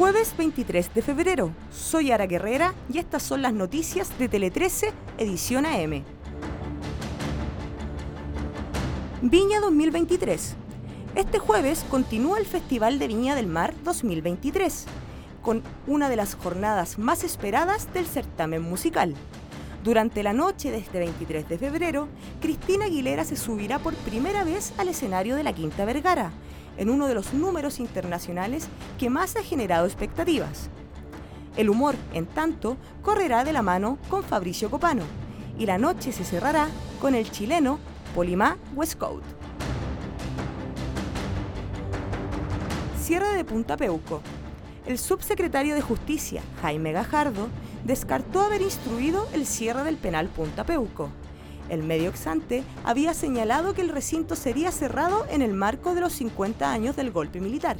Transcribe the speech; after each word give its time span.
Jueves 0.00 0.34
23 0.34 0.94
de 0.94 1.02
febrero. 1.02 1.52
Soy 1.70 2.10
Ara 2.10 2.26
Guerrera 2.26 2.72
y 2.90 2.96
estas 2.96 3.22
son 3.22 3.42
las 3.42 3.52
noticias 3.52 4.18
de 4.18 4.30
Tele 4.30 4.50
13, 4.50 4.94
edición 5.18 5.66
AM. 5.66 6.04
Viña 9.20 9.60
2023. 9.60 10.56
Este 11.16 11.38
jueves 11.38 11.84
continúa 11.90 12.38
el 12.38 12.46
Festival 12.46 12.98
de 12.98 13.08
Viña 13.08 13.34
del 13.34 13.46
Mar 13.46 13.74
2023, 13.84 14.86
con 15.42 15.62
una 15.86 16.08
de 16.08 16.16
las 16.16 16.34
jornadas 16.34 16.98
más 16.98 17.22
esperadas 17.22 17.92
del 17.92 18.06
certamen 18.06 18.62
musical. 18.62 19.14
Durante 19.82 20.22
la 20.22 20.34
noche 20.34 20.70
de 20.70 20.76
este 20.76 20.98
23 20.98 21.48
de 21.48 21.56
febrero, 21.56 22.08
Cristina 22.42 22.84
Aguilera 22.84 23.24
se 23.24 23.36
subirá 23.36 23.78
por 23.78 23.94
primera 23.94 24.44
vez 24.44 24.74
al 24.76 24.88
escenario 24.88 25.36
de 25.36 25.42
la 25.42 25.54
Quinta 25.54 25.86
Vergara, 25.86 26.32
en 26.76 26.90
uno 26.90 27.06
de 27.06 27.14
los 27.14 27.32
números 27.32 27.80
internacionales 27.80 28.68
que 28.98 29.08
más 29.08 29.36
ha 29.36 29.42
generado 29.42 29.86
expectativas. 29.86 30.68
El 31.56 31.70
humor, 31.70 31.94
en 32.12 32.26
tanto, 32.26 32.76
correrá 33.00 33.42
de 33.42 33.54
la 33.54 33.62
mano 33.62 33.96
con 34.10 34.22
Fabricio 34.22 34.70
Copano, 34.70 35.04
y 35.58 35.64
la 35.64 35.78
noche 35.78 36.12
se 36.12 36.24
cerrará 36.24 36.68
con 37.00 37.14
el 37.14 37.30
chileno 37.30 37.78
Polimá 38.14 38.58
Westcoat. 38.74 39.22
Cierre 43.02 43.34
de 43.34 43.44
Punta 43.46 43.78
Peuco. 43.78 44.20
El 44.86 44.98
subsecretario 44.98 45.74
de 45.74 45.80
Justicia, 45.80 46.42
Jaime 46.60 46.92
Gajardo, 46.92 47.48
descartó 47.84 48.40
haber 48.40 48.62
instruido 48.62 49.26
el 49.32 49.46
cierre 49.46 49.84
del 49.84 49.96
penal 49.96 50.28
Punta 50.28 50.64
Peuco. 50.64 51.10
El 51.68 51.84
medio 51.84 52.10
exante 52.10 52.64
había 52.84 53.14
señalado 53.14 53.74
que 53.74 53.80
el 53.80 53.90
recinto 53.90 54.34
sería 54.34 54.72
cerrado 54.72 55.24
en 55.30 55.40
el 55.40 55.54
marco 55.54 55.94
de 55.94 56.00
los 56.00 56.12
50 56.14 56.70
años 56.70 56.96
del 56.96 57.12
golpe 57.12 57.40
militar. 57.40 57.76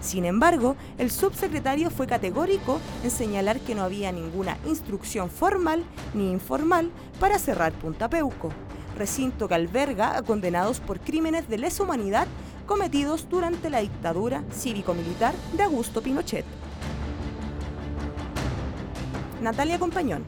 Sin 0.00 0.24
embargo, 0.24 0.76
el 0.98 1.10
subsecretario 1.10 1.90
fue 1.90 2.06
categórico 2.06 2.78
en 3.02 3.10
señalar 3.10 3.58
que 3.58 3.74
no 3.74 3.82
había 3.82 4.12
ninguna 4.12 4.58
instrucción 4.66 5.30
formal 5.30 5.82
ni 6.14 6.30
informal 6.30 6.90
para 7.18 7.38
cerrar 7.38 7.72
Punta 7.72 8.08
Peuco, 8.08 8.50
recinto 8.96 9.48
que 9.48 9.54
alberga 9.54 10.16
a 10.16 10.22
condenados 10.22 10.78
por 10.78 11.00
crímenes 11.00 11.48
de 11.48 11.58
lesa 11.58 11.82
humanidad 11.82 12.28
cometidos 12.66 13.28
durante 13.28 13.70
la 13.70 13.80
dictadura 13.80 14.44
cívico-militar 14.52 15.34
de 15.56 15.62
Augusto 15.64 16.02
Pinochet. 16.02 16.44
Natalia 19.40 19.78
Compañón. 19.78 20.24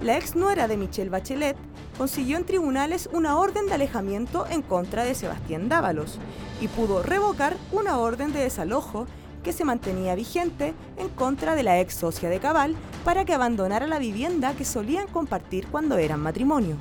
La 0.00 0.16
ex 0.16 0.36
nuera 0.36 0.68
de 0.68 0.76
Michelle 0.76 1.10
Bachelet 1.10 1.56
consiguió 1.98 2.36
en 2.36 2.44
tribunales 2.44 3.08
una 3.12 3.36
orden 3.38 3.66
de 3.66 3.74
alejamiento 3.74 4.46
en 4.48 4.62
contra 4.62 5.04
de 5.04 5.14
Sebastián 5.14 5.68
Dávalos 5.68 6.18
y 6.60 6.68
pudo 6.68 7.02
revocar 7.02 7.56
una 7.72 7.98
orden 7.98 8.32
de 8.32 8.40
desalojo 8.40 9.06
que 9.42 9.52
se 9.52 9.64
mantenía 9.64 10.14
vigente 10.14 10.74
en 10.96 11.08
contra 11.08 11.54
de 11.54 11.62
la 11.62 11.80
ex 11.80 11.94
socia 11.94 12.28
de 12.28 12.40
Cabal 12.40 12.74
para 13.04 13.24
que 13.24 13.34
abandonara 13.34 13.86
la 13.86 13.98
vivienda 13.98 14.54
que 14.54 14.64
solían 14.64 15.06
compartir 15.06 15.66
cuando 15.68 15.96
eran 15.98 16.20
matrimonio. 16.20 16.76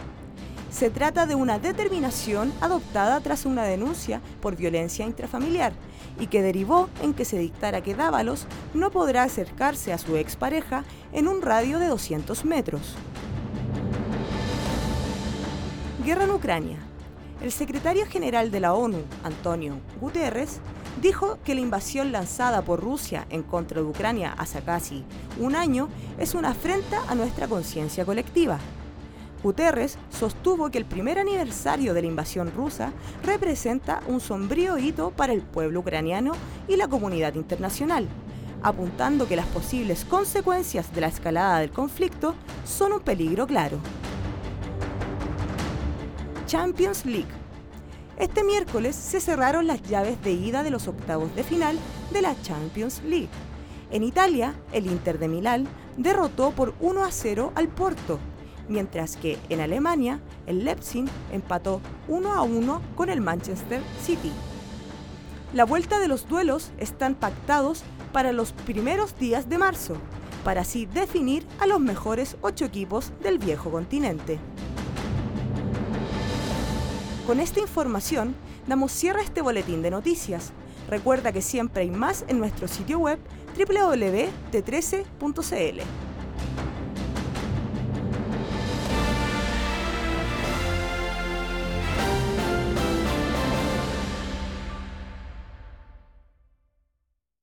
Se 0.75 0.89
trata 0.89 1.25
de 1.25 1.35
una 1.35 1.57
determinación 1.57 2.51
adoptada 2.59 3.21
tras 3.21 3.45
una 3.45 3.63
denuncia 3.63 4.19
por 4.41 4.57
violencia 4.57 5.05
intrafamiliar 5.05 5.71
y 6.19 6.27
que 6.27 6.41
derivó 6.41 6.89
en 7.01 7.13
que 7.13 7.23
se 7.23 7.39
dictara 7.39 7.79
que 7.79 7.95
Dávalos 7.95 8.45
no 8.73 8.91
podrá 8.91 9.23
acercarse 9.23 9.93
a 9.93 9.97
su 9.97 10.17
expareja 10.17 10.83
en 11.13 11.29
un 11.29 11.41
radio 11.41 11.79
de 11.79 11.87
200 11.87 12.43
metros. 12.43 12.95
Guerra 16.03 16.25
en 16.25 16.31
Ucrania. 16.31 16.79
El 17.41 17.53
secretario 17.53 18.05
general 18.05 18.51
de 18.51 18.59
la 18.59 18.73
ONU, 18.73 19.01
Antonio 19.23 19.77
Guterres, 20.01 20.59
dijo 21.01 21.37
que 21.45 21.55
la 21.55 21.61
invasión 21.61 22.11
lanzada 22.11 22.63
por 22.63 22.81
Rusia 22.81 23.27
en 23.29 23.43
contra 23.43 23.79
de 23.79 23.87
Ucrania 23.87 24.35
hace 24.37 24.61
casi 24.61 25.05
un 25.39 25.55
año 25.55 25.87
es 26.19 26.35
una 26.35 26.49
afrenta 26.49 27.01
a 27.07 27.15
nuestra 27.15 27.47
conciencia 27.47 28.03
colectiva 28.03 28.59
Guterres 29.45 29.99
sostuvo 30.09 30.71
que 30.71 30.79
el 30.79 30.85
primer 30.85 31.19
aniversario 31.19 31.93
de 31.93 32.01
la 32.01 32.07
invasión 32.07 32.51
rusa 32.51 32.91
representa 33.23 34.01
un 34.07 34.19
sombrío 34.19 34.79
hito 34.79 35.11
para 35.11 35.33
el 35.33 35.43
pueblo 35.43 35.81
ucraniano 35.81 36.31
y 36.67 36.77
la 36.77 36.87
comunidad 36.87 37.35
internacional, 37.35 38.07
apuntando 38.63 39.27
que 39.27 39.35
las 39.35 39.45
posibles 39.45 40.03
consecuencias 40.03 40.91
de 40.95 41.01
la 41.01 41.09
escalada 41.09 41.59
del 41.59 41.69
conflicto 41.69 42.33
son 42.65 42.93
un 42.93 43.01
peligro 43.01 43.45
claro. 43.45 43.77
Champions 46.47 47.05
League. 47.05 47.29
Este 48.17 48.43
miércoles 48.43 48.95
se 48.95 49.21
cerraron 49.21 49.67
las 49.67 49.83
llaves 49.83 50.19
de 50.23 50.31
ida 50.31 50.63
de 50.63 50.71
los 50.71 50.87
octavos 50.87 51.35
de 51.35 51.43
final 51.43 51.77
de 52.11 52.23
la 52.23 52.35
Champions 52.41 53.03
League. 53.03 53.29
En 53.91 54.01
Italia, 54.01 54.55
el 54.71 54.87
Inter 54.87 55.19
de 55.19 55.27
Milán 55.27 55.67
derrotó 55.97 56.49
por 56.49 56.73
1 56.79 57.05
a 57.05 57.11
0 57.11 57.51
al 57.53 57.67
Porto 57.67 58.17
mientras 58.69 59.17
que 59.17 59.37
en 59.49 59.61
Alemania 59.61 60.19
el 60.47 60.65
Leipzig 60.65 61.05
empató 61.31 61.81
1 62.07 62.33
a 62.33 62.41
1 62.41 62.81
con 62.95 63.09
el 63.09 63.21
Manchester 63.21 63.81
City. 64.01 64.31
La 65.53 65.65
vuelta 65.65 65.99
de 65.99 66.07
los 66.07 66.27
duelos 66.27 66.71
están 66.77 67.15
pactados 67.15 67.83
para 68.11 68.31
los 68.31 68.51
primeros 68.51 69.17
días 69.17 69.49
de 69.49 69.57
marzo, 69.57 69.95
para 70.43 70.61
así 70.61 70.85
definir 70.85 71.45
a 71.59 71.67
los 71.67 71.79
mejores 71.79 72.37
ocho 72.41 72.65
equipos 72.65 73.11
del 73.21 73.39
viejo 73.39 73.71
continente. 73.71 74.39
Con 77.25 77.39
esta 77.39 77.59
información 77.59 78.35
damos 78.67 78.91
cierre 78.91 79.21
a 79.21 79.23
este 79.23 79.41
boletín 79.41 79.81
de 79.81 79.91
noticias. 79.91 80.51
Recuerda 80.87 81.31
que 81.31 81.41
siempre 81.41 81.81
hay 81.81 81.89
más 81.89 82.25
en 82.27 82.37
nuestro 82.37 82.67
sitio 82.67 82.99
web 82.99 83.17
www.t13.cl. 83.57 85.81